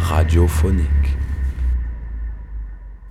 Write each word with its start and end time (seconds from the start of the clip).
radiophonique. 0.00 1.16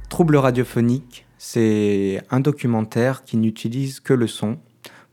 Trouble 0.10 0.36
radiophonique, 0.36 1.26
c'est 1.40 2.22
un 2.30 2.40
documentaire 2.40 3.24
qui 3.24 3.38
n'utilise 3.38 4.00
que 4.00 4.14
le 4.14 4.28
son 4.28 4.60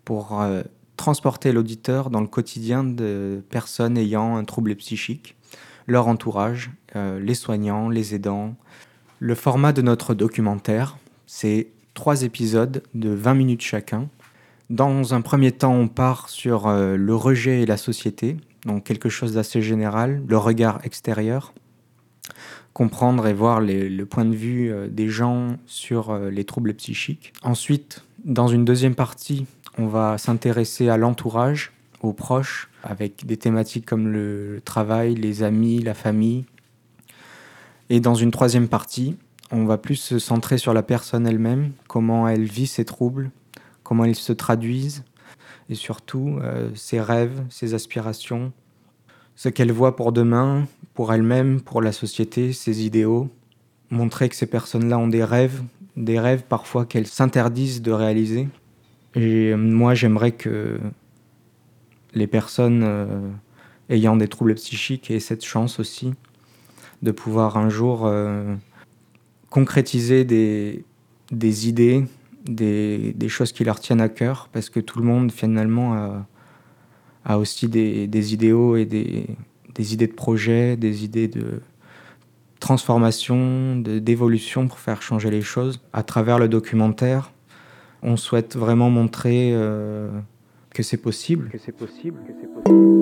pour 0.04 0.42
euh, 0.42 0.62
transporter 0.98 1.52
l'auditeur 1.52 2.10
dans 2.10 2.20
le 2.20 2.26
quotidien 2.26 2.84
de 2.84 3.42
personnes 3.48 3.96
ayant 3.96 4.36
un 4.36 4.44
trouble 4.44 4.76
psychique, 4.76 5.36
leur 5.86 6.08
entourage, 6.08 6.70
euh, 6.94 7.18
les 7.18 7.34
soignants, 7.34 7.88
les 7.88 8.14
aidants. 8.14 8.56
Le 9.18 9.34
format 9.34 9.72
de 9.72 9.80
notre 9.80 10.12
documentaire, 10.12 10.98
c'est 11.26 11.68
trois 11.94 12.22
épisodes 12.22 12.82
de 12.92 13.08
20 13.08 13.32
minutes 13.32 13.62
chacun. 13.62 14.10
Dans 14.68 15.14
un 15.14 15.22
premier 15.22 15.52
temps, 15.52 15.74
on 15.74 15.88
part 15.88 16.28
sur 16.28 16.66
euh, 16.66 16.96
le 16.96 17.14
rejet 17.14 17.62
et 17.62 17.66
la 17.66 17.78
société, 17.78 18.36
donc 18.64 18.84
quelque 18.84 19.08
chose 19.08 19.34
d'assez 19.34 19.62
général, 19.62 20.22
le 20.26 20.36
regard 20.36 20.80
extérieur, 20.84 21.52
comprendre 22.72 23.26
et 23.26 23.34
voir 23.34 23.60
le 23.60 24.04
point 24.04 24.24
de 24.24 24.34
vue 24.34 24.72
euh, 24.72 24.88
des 24.88 25.08
gens 25.08 25.56
sur 25.66 26.10
euh, 26.10 26.30
les 26.30 26.44
troubles 26.44 26.74
psychiques. 26.74 27.32
Ensuite, 27.42 28.04
dans 28.24 28.48
une 28.48 28.64
deuxième 28.64 28.94
partie, 28.94 29.46
on 29.78 29.86
va 29.86 30.18
s'intéresser 30.18 30.88
à 30.88 30.96
l'entourage, 30.96 31.72
aux 32.02 32.12
proches, 32.12 32.70
avec 32.82 33.26
des 33.26 33.36
thématiques 33.36 33.86
comme 33.86 34.08
le 34.08 34.60
travail, 34.64 35.14
les 35.14 35.42
amis, 35.42 35.80
la 35.80 35.94
famille. 35.94 36.44
Et 37.88 38.00
dans 38.00 38.14
une 38.14 38.30
troisième 38.30 38.68
partie, 38.68 39.16
on 39.50 39.64
va 39.64 39.76
plus 39.76 39.96
se 39.96 40.18
centrer 40.18 40.58
sur 40.58 40.72
la 40.72 40.82
personne 40.82 41.26
elle-même, 41.26 41.72
comment 41.88 42.28
elle 42.28 42.44
vit 42.44 42.66
ses 42.66 42.84
troubles, 42.84 43.30
comment 43.82 44.04
ils 44.04 44.14
se 44.14 44.32
traduisent, 44.32 45.04
et 45.68 45.74
surtout 45.74 46.38
euh, 46.42 46.70
ses 46.74 47.00
rêves, 47.00 47.42
ses 47.48 47.74
aspirations, 47.74 48.52
ce 49.36 49.48
qu'elle 49.48 49.72
voit 49.72 49.96
pour 49.96 50.12
demain, 50.12 50.66
pour 50.94 51.12
elle-même, 51.12 51.60
pour 51.60 51.80
la 51.80 51.92
société, 51.92 52.52
ses 52.52 52.84
idéaux. 52.84 53.28
Montrer 53.90 54.28
que 54.28 54.36
ces 54.36 54.46
personnes-là 54.46 54.98
ont 54.98 55.08
des 55.08 55.24
rêves, 55.24 55.62
des 55.96 56.20
rêves 56.20 56.44
parfois 56.48 56.84
qu'elles 56.84 57.06
s'interdisent 57.06 57.82
de 57.82 57.92
réaliser. 57.92 58.48
Et 59.14 59.54
moi, 59.54 59.94
j'aimerais 59.94 60.32
que 60.32 60.78
les 62.14 62.26
personnes 62.26 62.82
euh, 62.84 63.28
ayant 63.88 64.16
des 64.16 64.28
troubles 64.28 64.54
psychiques 64.54 65.10
aient 65.10 65.20
cette 65.20 65.44
chance 65.44 65.80
aussi 65.80 66.12
de 67.02 67.10
pouvoir 67.10 67.56
un 67.56 67.70
jour 67.70 68.02
euh, 68.04 68.54
concrétiser 69.48 70.24
des 70.24 71.68
idées, 71.68 72.04
des, 72.44 73.12
des, 73.12 73.28
choses 73.28 73.52
qui 73.52 73.64
leur 73.64 73.80
tiennent 73.80 74.00
à 74.00 74.08
cœur, 74.08 74.48
parce 74.52 74.70
que 74.70 74.80
tout 74.80 74.98
le 74.98 75.04
monde 75.04 75.32
finalement 75.32 75.94
a, 75.94 76.26
a 77.24 77.38
aussi 77.38 77.68
des, 77.68 78.06
des, 78.06 78.32
idéaux 78.32 78.76
et 78.76 78.84
des, 78.84 79.26
des 79.74 79.94
idées 79.94 80.06
de 80.06 80.12
projet, 80.12 80.76
des 80.76 81.04
idées 81.04 81.28
de 81.28 81.60
transformation, 82.60 83.76
d'évolution 83.76 84.68
pour 84.68 84.78
faire 84.78 85.02
changer 85.02 85.30
les 85.30 85.42
choses. 85.42 85.80
À 85.92 86.02
travers 86.02 86.38
le 86.38 86.48
documentaire, 86.48 87.32
on 88.02 88.16
souhaite 88.16 88.56
vraiment 88.56 88.90
montrer 88.90 89.50
euh, 89.52 90.10
que 90.70 90.82
c'est 90.82 90.98
possible. 90.98 91.48
Que 91.50 91.58
c'est 91.58 91.72
possible, 91.72 92.18
que 92.26 92.32
c'est 92.40 92.46
possible. 92.46 93.00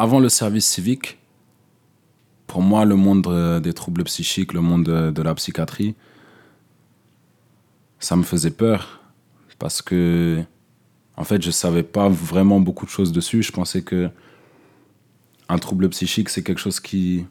Avant 0.00 0.20
le 0.20 0.28
service 0.28 0.66
civique, 0.66 1.18
pour 2.48 2.62
moi, 2.62 2.84
le 2.84 2.96
monde 2.96 3.26
euh, 3.28 3.60
des 3.60 3.74
troubles 3.74 4.02
psychiques, 4.04 4.52
le 4.54 4.60
monde 4.60 4.84
de 4.84 5.22
la 5.22 5.34
psychiatrie, 5.34 5.94
ça 8.00 8.16
me 8.16 8.22
faisait 8.22 8.50
peur 8.50 9.00
parce 9.58 9.82
que, 9.82 10.42
en 11.16 11.24
fait, 11.24 11.42
je 11.42 11.50
savais 11.50 11.82
pas 11.82 12.08
vraiment 12.08 12.58
beaucoup 12.58 12.86
de 12.86 12.90
choses 12.90 13.12
dessus. 13.12 13.42
Je 13.42 13.52
pensais 13.52 13.82
que 13.82 14.10
un 15.48 15.58
trouble 15.58 15.88
psychique, 15.90 16.30
c'est 16.30 16.42
quelque 16.42 16.60
chose 16.60 16.80
qui, 16.80 17.26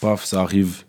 paf, 0.00 0.24
ça 0.24 0.40
arrive 0.40 0.84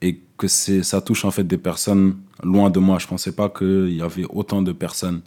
et 0.00 0.20
que 0.36 0.46
ça 0.46 1.00
touche 1.00 1.24
en 1.24 1.32
fait 1.32 1.44
des 1.44 1.58
personnes 1.58 2.16
loin 2.44 2.70
de 2.70 2.78
moi. 2.78 2.98
Je 2.98 3.08
pensais 3.08 3.32
pas 3.32 3.48
qu'il 3.48 3.94
y 3.94 4.02
avait 4.02 4.26
autant 4.28 4.62
de 4.62 4.72
personnes 4.72 5.22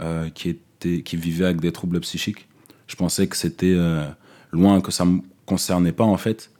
euh, 0.00 0.30
qui 0.30 0.50
étaient, 0.50 1.02
qui 1.02 1.16
vivaient 1.16 1.46
avec 1.46 1.60
des 1.60 1.72
troubles 1.72 2.00
psychiques. 2.00 2.48
Je 2.86 2.96
pensais 2.96 3.26
que 3.26 3.36
c'était 3.36 3.74
euh, 3.76 4.08
loin, 4.52 4.80
que 4.80 4.90
ça 4.90 5.04
me 5.04 5.20
concernait 5.46 5.92
pas 5.92 6.04
en 6.04 6.16
fait. 6.16 6.50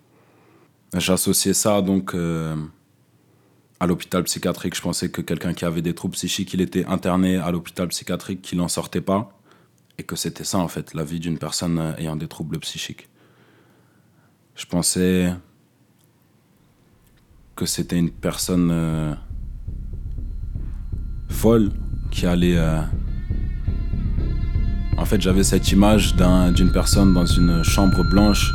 J'associais 0.94 1.54
ça 1.54 1.82
donc 1.82 2.14
euh, 2.14 2.56
à 3.80 3.86
l'hôpital 3.86 4.24
psychiatrique. 4.24 4.74
Je 4.74 4.80
pensais 4.80 5.10
que 5.10 5.20
quelqu'un 5.20 5.52
qui 5.52 5.64
avait 5.64 5.82
des 5.82 5.94
troubles 5.94 6.14
psychiques, 6.14 6.54
il 6.54 6.60
était 6.60 6.84
interné 6.86 7.36
à 7.36 7.50
l'hôpital 7.50 7.88
psychiatrique, 7.88 8.42
qu'il 8.42 8.58
n'en 8.58 8.68
sortait 8.68 9.00
pas. 9.00 9.32
Et 10.00 10.04
que 10.04 10.14
c'était 10.14 10.44
ça, 10.44 10.58
en 10.58 10.68
fait, 10.68 10.94
la 10.94 11.02
vie 11.02 11.18
d'une 11.18 11.38
personne 11.38 11.78
euh, 11.78 11.96
ayant 11.96 12.14
des 12.14 12.28
troubles 12.28 12.58
psychiques. 12.60 13.08
Je 14.54 14.64
pensais 14.64 15.34
que 17.56 17.66
c'était 17.66 17.98
une 17.98 18.10
personne 18.10 18.70
euh, 18.70 19.14
folle 21.28 21.72
qui 22.10 22.26
allait... 22.26 22.56
en 24.98 25.04
fait, 25.04 25.20
j'avais 25.20 25.44
cette 25.44 25.70
image 25.72 26.14
d'une 26.16 26.72
personne 26.72 27.14
dans 27.14 27.26
une 27.26 27.62
chambre 27.62 28.04
blanche 28.04 28.52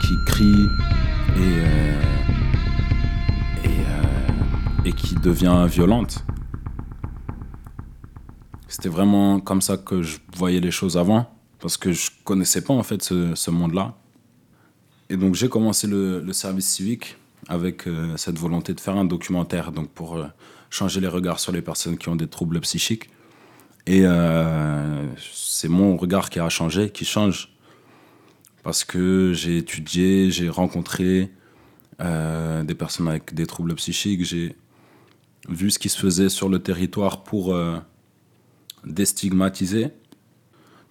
qui 0.00 0.14
crie 0.26 0.68
et 1.36 2.04
et 4.84 4.92
qui 4.92 5.14
devient 5.14 5.66
violente. 5.68 6.24
C'était 8.68 8.88
vraiment 8.88 9.40
comme 9.40 9.62
ça 9.62 9.76
que 9.76 10.02
je 10.02 10.18
voyais 10.36 10.60
les 10.60 10.70
choses 10.70 10.96
avant, 10.96 11.30
parce 11.60 11.76
que 11.76 11.92
je 11.92 12.10
connaissais 12.24 12.62
pas 12.62 12.74
en 12.74 12.82
fait 12.82 13.02
ce, 13.02 13.50
monde-là. 13.50 13.94
Et 15.10 15.16
donc 15.16 15.34
j'ai 15.34 15.48
commencé 15.48 15.86
le, 15.86 16.32
service 16.32 16.66
civique 16.66 17.16
avec 17.48 17.86
euh, 17.86 18.16
cette 18.16 18.38
volonté 18.38 18.72
de 18.74 18.80
faire 18.80 18.96
un 18.96 19.04
documentaire, 19.04 19.70
donc 19.70 19.90
pour 19.90 20.16
euh, 20.16 20.26
changer 20.70 21.00
les 21.00 21.08
regards 21.08 21.40
sur 21.40 21.52
les 21.52 21.62
personnes 21.62 21.98
qui 21.98 22.08
ont 22.08 22.16
des 22.16 22.26
troubles 22.26 22.60
psychiques. 22.60 23.10
Et 23.86 24.02
euh, 24.04 25.06
c'est 25.16 25.68
mon 25.68 25.96
regard 25.96 26.30
qui 26.30 26.40
a 26.40 26.48
changé, 26.48 26.90
qui 26.90 27.04
change, 27.04 27.54
parce 28.62 28.84
que 28.84 29.32
j'ai 29.34 29.58
étudié, 29.58 30.30
j'ai 30.30 30.48
rencontré 30.48 31.30
des 32.00 32.74
personnes 32.74 33.08
avec 33.08 33.34
des 33.34 33.46
troubles 33.46 33.74
psychiques, 33.76 34.24
j'ai 34.24 34.56
vu 35.48 35.70
ce 35.70 35.78
qui 35.78 35.88
se 35.88 35.98
faisait 35.98 36.28
sur 36.28 36.48
le 36.48 36.58
territoire 36.58 37.22
pour 37.22 37.54
euh, 37.54 37.76
déstigmatiser. 38.84 39.88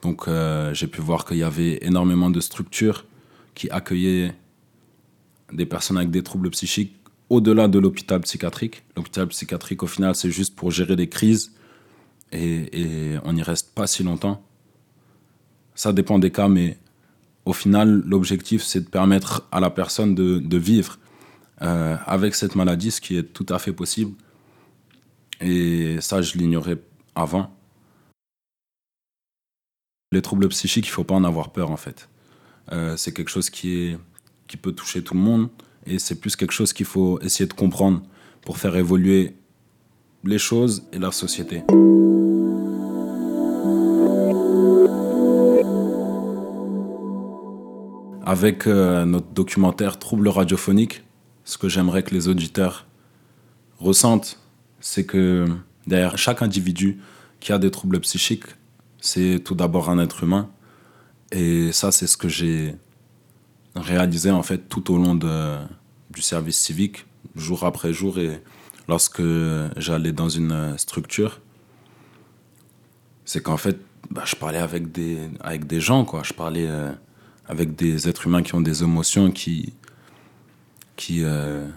Donc 0.02 0.28
euh, 0.28 0.74
j'ai 0.74 0.88
pu 0.88 1.02
voir 1.02 1.26
qu'il 1.26 1.38
y 1.38 1.44
avait 1.44 1.80
énormément 1.82 2.30
de 2.30 2.40
structures 2.40 3.06
qui 3.56 3.70
accueillaient 3.70 4.36
des 5.52 5.66
personnes 5.66 5.98
avec 5.98 6.10
des 6.10 6.24
troubles 6.24 6.50
psychiques 6.50 6.96
au-delà 7.30 7.68
de 7.68 7.80
l'hôpital 7.80 8.22
psychiatrique. 8.22 8.84
L'hôpital 8.96 9.28
psychiatrique, 9.28 9.82
au 9.84 9.88
final, 9.88 10.16
c'est 10.16 10.32
juste 10.32 10.56
pour 10.56 10.72
gérer 10.72 10.96
des 10.96 11.08
crises 11.08 11.54
et, 12.34 13.18
on 13.24 13.34
n'y 13.34 13.44
reste 13.44 13.74
pas 13.74 13.88
si 13.88 14.04
longtemps. 14.04 14.44
Ça 15.76 15.94
dépend 15.94 16.20
des 16.20 16.32
cas, 16.32 16.48
mais 16.48 16.78
au 17.46 17.54
final, 17.54 18.04
l'objectif, 18.06 18.64
c'est 18.64 18.82
de 18.82 18.90
permettre 18.90 19.48
à 19.52 19.60
la 19.60 19.70
personne 19.70 20.16
de, 20.16 20.58
vivre 20.58 21.00
euh, 21.62 21.96
avec 22.06 22.36
cette 22.36 22.56
maladie, 22.56 22.92
ce 22.92 23.02
qui 23.02 23.18
est 23.18 23.24
tout 23.24 23.46
à 23.50 23.60
fait 23.60 23.74
possible. 23.74 24.14
Et 25.42 25.98
ça, 26.00 26.22
je 26.22 26.38
l'ignorais 26.38 26.78
avant. 27.16 27.56
Les 30.12 30.22
troubles 30.22 30.48
psychiques, 30.50 30.86
il 30.86 30.90
ne 30.90 30.94
faut 30.94 31.04
pas 31.04 31.16
en 31.16 31.24
avoir 31.24 31.52
peur 31.52 31.72
en 31.72 31.78
fait. 31.78 32.08
Euh, 32.72 32.96
c'est 32.96 33.14
quelque 33.14 33.30
chose 33.30 33.50
qui, 33.50 33.98
peut 34.62 34.72
toucher 34.72 35.04
tout 35.04 35.16
le 35.16 35.20
monde 35.20 35.50
et 35.88 35.98
c'est 35.98 36.14
plus 36.14 36.36
quelque 36.36 36.52
chose 36.52 36.74
qu'il 36.74 36.86
faut 36.86 37.20
essayer 37.22 37.48
de 37.48 37.54
comprendre 37.54 38.04
pour 38.42 38.60
faire 38.60 38.76
évoluer 38.76 39.36
les 40.24 40.38
choses 40.38 40.84
et 40.94 41.00
la 41.00 41.12
société. 41.12 41.64
Avec 48.26 48.68
euh, 48.68 49.06
notre 49.06 49.28
documentaire 49.34 50.00
Troubles 50.00 50.30
radiophoniques, 50.30 51.04
ce 51.44 51.58
que 51.58 51.68
j'aimerais 51.70 52.04
que 52.04 52.14
les 52.14 52.28
auditeurs 52.28 52.88
ressentent 53.80 54.40
c'est 54.84 55.06
que 55.06 55.48
derrière 55.88 56.18
chaque 56.18 56.42
individu 56.42 57.00
qui 57.40 57.54
a 57.54 57.58
des 57.58 57.72
troubles 57.72 58.02
psychiques, 58.02 58.44
c'est 59.00 59.40
tout 59.44 59.56
d'abord 59.56 59.90
un 59.90 59.98
être 59.98 60.24
humain. 60.24 60.50
Et 61.32 61.72
ça, 61.72 61.92
c'est 61.94 62.06
ce 62.06 62.18
que 62.18 62.28
j'ai 62.28 62.76
réalisé 63.76 64.30
en 64.30 64.44
fait 64.44 64.68
tout 64.68 64.94
au 64.94 64.98
long 64.98 65.16
de, 65.16 65.56
du 66.12 66.22
service 66.22 66.60
civique, 66.60 67.06
jour 67.36 67.64
après 67.64 67.94
jour. 67.94 68.20
Et 68.20 68.42
lorsque 68.88 69.24
j'allais 69.78 70.12
dans 70.12 70.30
une 70.30 70.78
structure, 70.78 71.40
c'est 73.26 73.42
qu'en 73.42 73.58
fait, 73.58 73.80
bah, 74.12 74.24
je 74.26 74.36
parlais 74.36 74.60
avec 74.60 74.92
des, 74.92 75.80
gens, 75.80 76.06
quoi. 76.06 76.22
Je 76.24 76.34
parlais 76.34 76.68
euh, 76.68 76.92
avec 77.48 77.76
des 77.76 78.08
êtres 78.08 78.28
humains 78.28 78.44
qui 78.44 78.56
ont 78.56 78.62
des 78.62 78.84
émotions, 78.84 79.32
qui, 79.32 79.74
qui, 80.96 81.24
euh, 81.24 81.68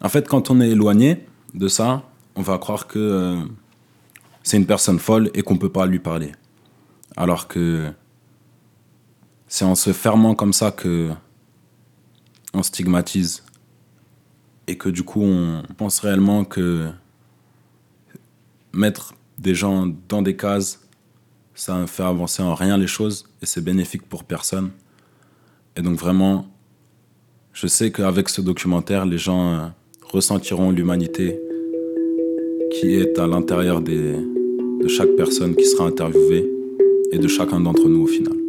en 0.00 0.08
fait, 0.08 0.28
quand 0.28 0.50
on 0.50 0.60
est 0.60 0.70
éloigné 0.70 1.26
de 1.54 1.68
ça, 1.68 2.02
on 2.34 2.42
va 2.42 2.58
croire 2.58 2.86
que 2.86 2.98
euh, 2.98 3.40
c'est 4.42 4.56
une 4.56 4.66
personne 4.66 4.98
folle 4.98 5.30
et 5.34 5.42
qu'on 5.42 5.54
ne 5.54 5.58
peut 5.58 5.72
pas 5.72 5.86
lui 5.86 5.98
parler. 5.98 6.32
Alors 7.16 7.48
que 7.48 7.92
c'est 9.46 9.64
en 9.64 9.74
se 9.74 9.92
fermant 9.92 10.34
comme 10.34 10.52
ça 10.52 10.70
que 10.70 11.10
on 12.54 12.62
stigmatise 12.62 13.44
et 14.70 14.76
que 14.76 14.88
du 14.88 15.02
coup 15.02 15.22
on 15.22 15.62
pense 15.76 15.98
réellement 15.98 16.44
que 16.44 16.88
mettre 18.72 19.14
des 19.36 19.54
gens 19.54 19.92
dans 20.08 20.22
des 20.22 20.36
cases, 20.36 20.80
ça 21.54 21.80
ne 21.80 21.86
fait 21.86 22.04
avancer 22.04 22.40
en 22.40 22.54
rien 22.54 22.78
les 22.78 22.86
choses 22.86 23.28
et 23.42 23.46
c'est 23.46 23.64
bénéfique 23.64 24.02
pour 24.08 24.22
personne. 24.22 24.70
Et 25.76 25.82
donc 25.82 25.98
vraiment, 25.98 26.46
je 27.52 27.66
sais 27.66 27.90
qu'avec 27.90 28.28
ce 28.28 28.40
documentaire, 28.40 29.06
les 29.06 29.18
gens 29.18 29.52
euh, 29.52 29.66
ressentiront 30.04 30.70
l'humanité 30.70 31.40
qui 32.74 32.94
est 32.94 33.18
à 33.18 33.26
l'intérieur 33.26 33.80
de 33.80 34.86
chaque 34.86 35.16
personne 35.16 35.56
qui 35.56 35.64
sera 35.64 35.86
interviewée 35.86 36.48
et 37.10 37.18
de 37.18 37.26
chacun 37.26 37.58
d'entre 37.58 37.88
nous 37.88 38.04
au 38.04 38.06
final. 38.06 38.39